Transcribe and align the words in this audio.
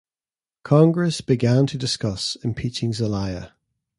Congress 0.63 1.21
began 1.21 1.67
to 1.67 1.77
discuss 1.77 2.35
impeaching 2.43 2.91
Zelaya. 2.91 3.53